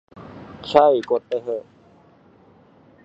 [0.69, 1.63] ใช่ กดไปเหอะ